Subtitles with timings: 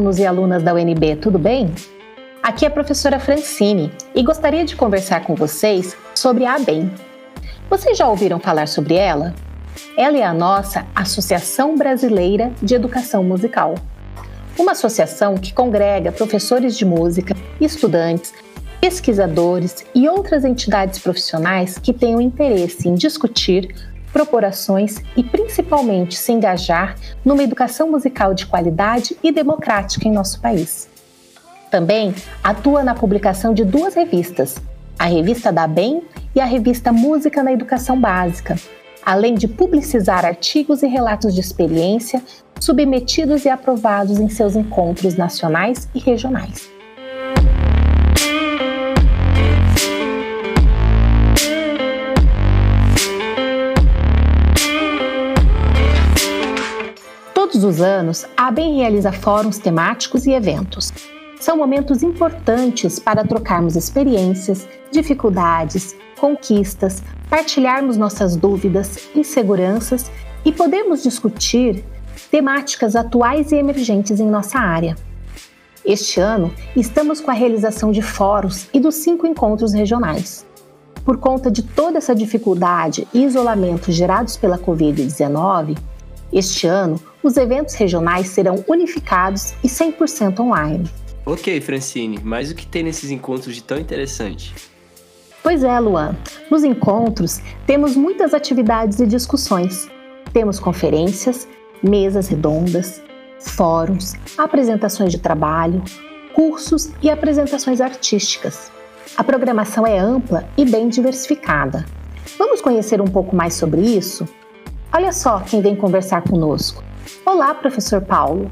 [0.00, 1.70] alunos e alunas da UNB, tudo bem?
[2.42, 6.90] Aqui é a professora Francine e gostaria de conversar com vocês sobre a ABEM.
[7.68, 9.34] Vocês já ouviram falar sobre ela?
[9.98, 13.74] Ela é a nossa Associação Brasileira de Educação Musical.
[14.58, 18.32] Uma associação que congrega professores de música, estudantes,
[18.80, 23.74] pesquisadores e outras entidades profissionais que tenham interesse em discutir,
[24.12, 30.40] propor ações e principalmente se engajar numa educação musical de qualidade e democrática em nosso
[30.40, 30.88] país.
[31.70, 34.56] Também atua na publicação de duas revistas,
[34.98, 36.02] a revista da BEM
[36.34, 38.56] e a revista Música na Educação Básica,
[39.04, 42.22] além de publicizar artigos e relatos de experiência
[42.58, 46.79] submetidos e aprovados em seus encontros nacionais e regionais.
[57.70, 60.92] Os anos, a ABEM realiza fóruns temáticos e eventos.
[61.38, 70.10] São momentos importantes para trocarmos experiências, dificuldades, conquistas, partilharmos nossas dúvidas, inseguranças
[70.44, 71.84] e podermos discutir
[72.28, 74.96] temáticas atuais e emergentes em nossa área.
[75.84, 80.44] Este ano, estamos com a realização de fóruns e dos cinco encontros regionais.
[81.04, 85.78] Por conta de toda essa dificuldade e isolamento gerados pela Covid-19,
[86.32, 90.90] este ano, os eventos regionais serão unificados e 100% online.
[91.26, 94.54] Ok, Francine, mas o que tem nesses encontros de tão interessante?
[95.42, 96.16] Pois é, Luan.
[96.50, 99.88] Nos encontros, temos muitas atividades e discussões.
[100.32, 101.48] Temos conferências,
[101.82, 103.02] mesas redondas,
[103.40, 105.82] fóruns, apresentações de trabalho,
[106.34, 108.70] cursos e apresentações artísticas.
[109.16, 111.84] A programação é ampla e bem diversificada.
[112.38, 114.26] Vamos conhecer um pouco mais sobre isso?
[114.92, 116.82] Olha só quem vem conversar conosco.
[117.24, 118.50] Olá, professor Paulo.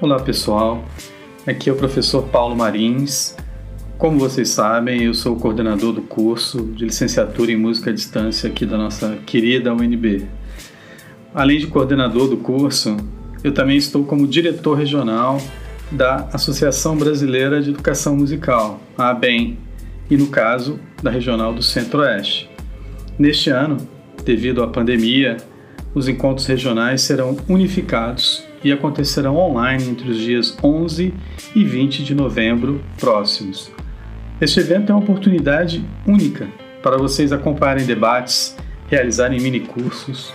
[0.00, 0.84] Olá, pessoal.
[1.46, 3.36] Aqui é o professor Paulo Marins.
[3.96, 8.50] Como vocês sabem, eu sou o coordenador do curso de licenciatura em música à distância
[8.50, 10.26] aqui da nossa querida UNB.
[11.32, 12.96] Além de coordenador do curso,
[13.44, 15.40] eu também estou como diretor regional
[15.92, 19.56] da Associação Brasileira de Educação Musical, a ABEM,
[20.10, 22.50] e no caso da Regional do Centro-Oeste.
[23.16, 23.76] Neste ano,
[24.24, 25.36] devido à pandemia,
[25.94, 31.12] os encontros regionais serão unificados e acontecerão online entre os dias 11
[31.54, 33.70] e 20 de novembro próximos.
[34.40, 36.48] Este evento é uma oportunidade única
[36.82, 38.56] para vocês acompanharem debates,
[38.88, 40.32] realizarem minicursos,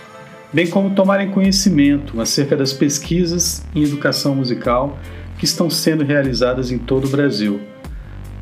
[0.52, 4.98] bem como tomarem conhecimento acerca das pesquisas em educação musical
[5.38, 7.60] que estão sendo realizadas em todo o Brasil.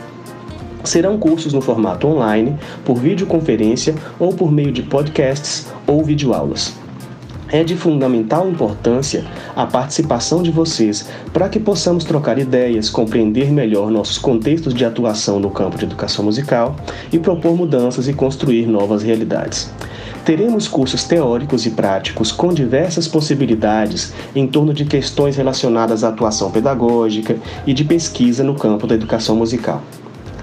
[0.85, 6.84] Serão cursos no formato online, por videoconferência ou por meio de podcasts ou videoaulas.
[7.49, 9.25] É de fundamental importância
[9.55, 15.39] a participação de vocês para que possamos trocar ideias, compreender melhor nossos contextos de atuação
[15.39, 16.75] no campo de educação musical
[17.13, 19.71] e propor mudanças e construir novas realidades.
[20.25, 26.51] Teremos cursos teóricos e práticos com diversas possibilidades em torno de questões relacionadas à atuação
[26.51, 27.37] pedagógica
[27.67, 29.83] e de pesquisa no campo da educação musical.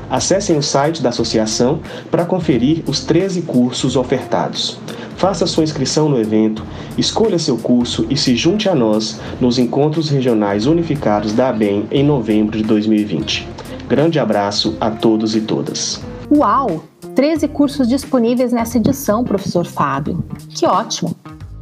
[0.07, 1.79] Acessem o site da associação
[2.11, 4.77] para conferir os 13 cursos ofertados.
[5.21, 6.65] Faça sua inscrição no evento,
[6.97, 12.03] escolha seu curso e se junte a nós nos encontros regionais unificados da ABEM em
[12.03, 13.47] novembro de 2020.
[13.87, 16.01] Grande abraço a todos e todas.
[16.35, 16.85] Uau!
[17.13, 20.23] 13 cursos disponíveis nessa edição, professor Fábio.
[20.49, 21.15] Que ótimo!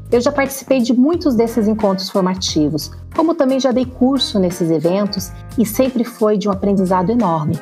[0.10, 5.34] Eu já participei de muitos desses encontros formativos, como também já dei curso nesses eventos
[5.58, 7.60] e sempre foi de um aprendizado enorme.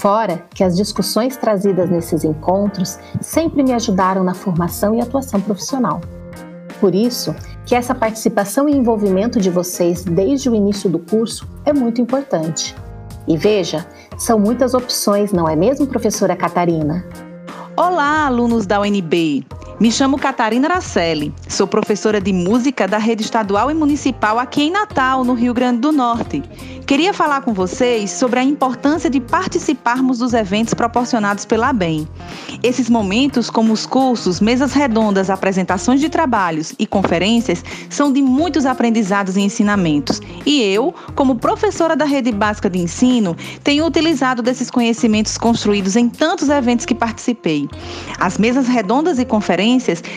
[0.00, 6.00] Fora que as discussões trazidas nesses encontros sempre me ajudaram na formação e atuação profissional.
[6.80, 7.36] Por isso,
[7.66, 12.74] que essa participação e envolvimento de vocês desde o início do curso é muito importante.
[13.28, 13.86] E veja,
[14.16, 17.04] são muitas opções, não é mesmo, professora Catarina?
[17.76, 19.46] Olá, alunos da UNB!
[19.80, 24.70] Me chamo Catarina Aracelli, sou professora de música da rede estadual e municipal aqui em
[24.70, 26.42] Natal, no Rio Grande do Norte.
[26.86, 32.06] Queria falar com vocês sobre a importância de participarmos dos eventos proporcionados pela BEM.
[32.62, 38.66] Esses momentos, como os cursos, mesas redondas, apresentações de trabalhos e conferências, são de muitos
[38.66, 40.20] aprendizados e ensinamentos.
[40.44, 43.34] E eu, como professora da rede básica de ensino,
[43.64, 47.66] tenho utilizado desses conhecimentos construídos em tantos eventos que participei.
[48.18, 49.69] As mesas redondas e conferências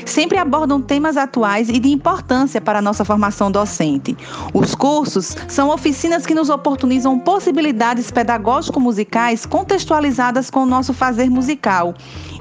[0.05, 4.17] sempre abordam temas atuais e de importância para a nossa formação docente.
[4.53, 11.93] Os cursos são oficinas que nos oportunizam possibilidades pedagógico-musicais contextualizadas com o nosso fazer musical.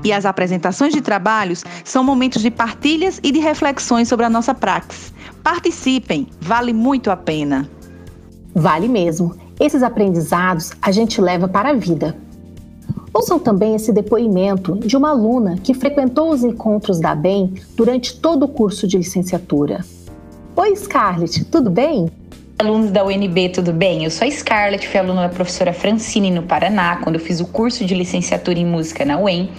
[0.04, 4.54] E as apresentações de trabalhos são momentos de partilhas e de reflexões sobre a nossa
[4.54, 5.12] praxis.
[5.42, 7.68] Participem, vale muito a pena.
[8.54, 9.34] Vale mesmo.
[9.58, 12.16] Esses aprendizados a gente leva para a vida.
[13.14, 18.44] Ouçam também esse depoimento de uma aluna que frequentou os encontros da BEM durante todo
[18.44, 19.84] o curso de licenciatura.
[20.56, 22.10] Oi, Scarlett, tudo bem?
[22.58, 24.04] Alunos da UNB, tudo bem?
[24.04, 27.46] Eu sou a Scarlett, fui aluna da professora Francine no Paraná, quando eu fiz o
[27.46, 29.50] curso de licenciatura em música na UEM.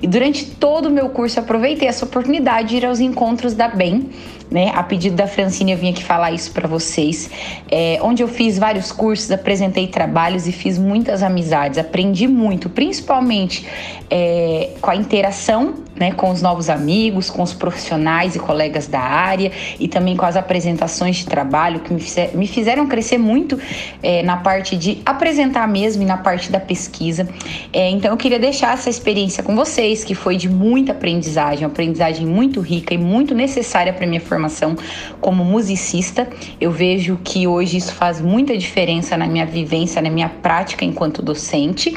[0.00, 4.08] E durante todo o meu curso aproveitei essa oportunidade de ir aos encontros da BEM,
[4.50, 4.70] né?
[4.74, 7.30] A pedido da Francine eu vim aqui falar isso para vocês,
[7.70, 13.66] é, onde eu fiz vários cursos, apresentei trabalhos e fiz muitas amizades, aprendi muito, principalmente
[14.08, 19.00] é, com a interação né, com os novos amigos, com os profissionais e colegas da
[19.00, 23.58] área e também com as apresentações de trabalho que me, fizer, me fizeram crescer muito
[24.02, 27.28] é, na parte de apresentar mesmo e na parte da pesquisa.
[27.72, 31.72] É, então eu queria deixar essa experiência com vocês, que foi de muita aprendizagem, uma
[31.72, 34.76] aprendizagem muito rica e muito necessária para minha formação
[35.20, 36.28] como musicista.
[36.60, 41.22] Eu vejo que hoje isso faz muita diferença na minha vivência, na minha prática enquanto
[41.22, 41.96] docente.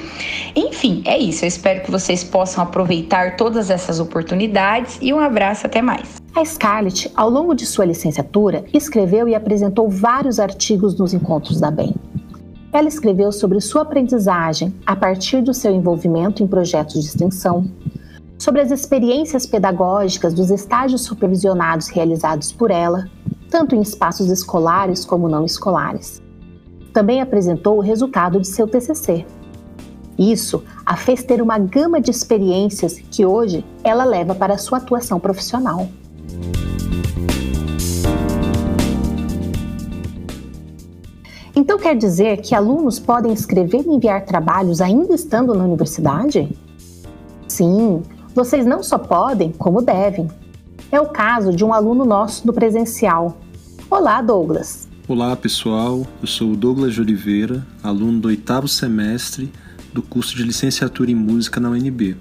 [0.55, 1.43] Enfim, é isso.
[1.43, 6.21] Eu espero que vocês possam aproveitar todas essas essas oportunidades e um abraço até mais.
[6.35, 11.71] A Scarlett, ao longo de sua licenciatura, escreveu e apresentou vários artigos nos encontros da
[11.71, 11.95] BEM.
[12.71, 17.65] Ela escreveu sobre sua aprendizagem a partir do seu envolvimento em projetos de extensão,
[18.37, 23.09] sobre as experiências pedagógicas dos estágios supervisionados realizados por ela,
[23.49, 26.21] tanto em espaços escolares como não escolares.
[26.93, 29.25] Também apresentou o resultado de seu TCC,
[30.19, 35.17] isso a fez ter uma gama de experiências que hoje ela leva para sua atuação
[35.17, 35.87] profissional.
[41.55, 46.49] Então quer dizer que alunos podem escrever e enviar trabalhos ainda estando na universidade?
[47.47, 48.03] Sim,
[48.35, 50.29] vocês não só podem, como devem.
[50.91, 53.37] É o caso de um aluno nosso do presencial.
[53.89, 54.87] Olá, Douglas.
[55.07, 56.05] Olá, pessoal.
[56.21, 59.51] Eu sou o Douglas de Oliveira, aluno do oitavo semestre
[59.93, 62.15] do curso de licenciatura em música na UNB.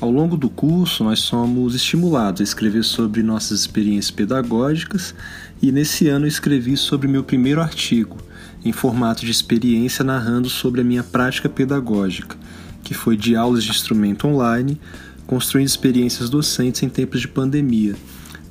[0.00, 5.14] Ao longo do curso, nós somos estimulados a escrever sobre nossas experiências pedagógicas
[5.62, 8.18] e nesse ano eu escrevi sobre meu primeiro artigo,
[8.64, 12.36] em formato de experiência narrando sobre a minha prática pedagógica,
[12.82, 14.80] que foi de aulas de instrumento online,
[15.26, 17.94] construindo experiências docentes em tempos de pandemia.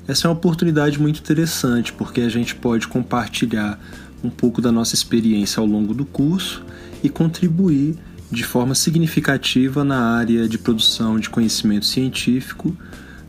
[0.07, 3.79] Essa é uma oportunidade muito interessante porque a gente pode compartilhar
[4.23, 6.63] um pouco da nossa experiência ao longo do curso
[7.03, 7.95] e contribuir
[8.33, 12.75] de forma significativa na área de produção de conhecimento científico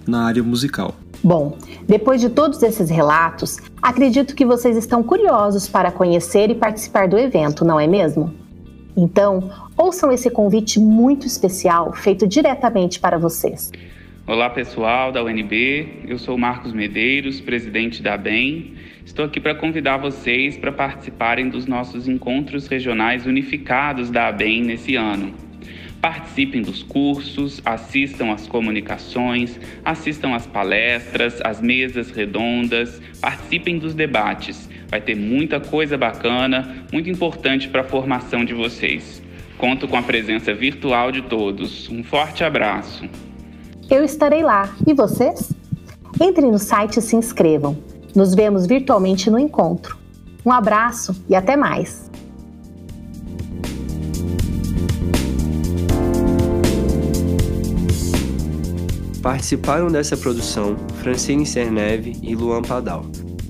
[0.06, 0.96] na área musical.
[1.22, 1.56] Bom,
[1.86, 7.18] depois de todos esses relatos, acredito que vocês estão curiosos para conhecer e participar do
[7.18, 8.34] evento, não é mesmo?
[8.96, 13.70] Então, ouçam esse convite muito especial feito diretamente para vocês.
[14.26, 18.72] Olá pessoal da UNB, eu sou Marcos Medeiros, presidente da BEM.
[19.04, 24.96] Estou aqui para convidar vocês para participarem dos nossos encontros regionais unificados da ABEM nesse
[24.96, 25.34] ano.
[26.00, 34.70] Participem dos cursos, assistam às comunicações, assistam às palestras, às mesas redondas, participem dos debates.
[34.88, 39.22] Vai ter muita coisa bacana, muito importante para a formação de vocês.
[39.58, 41.90] Conto com a presença virtual de todos.
[41.90, 43.06] Um forte abraço.
[43.90, 44.74] Eu estarei lá.
[44.86, 45.52] E vocês?
[46.20, 47.76] Entrem no site e se inscrevam.
[48.14, 49.98] Nos vemos virtualmente no encontro.
[50.44, 52.10] Um abraço e até mais!
[59.22, 63.06] Participaram dessa produção Francine Cerneve e Luan Padal.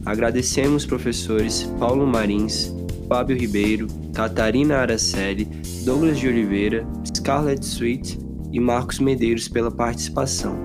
[0.07, 2.73] Agradecemos professores Paulo Marins,
[3.09, 5.47] Fábio Ribeiro, Catarina Araceli,
[5.85, 10.57] Douglas de Oliveira, Scarlett Sweet e Marcos Medeiros pela participação.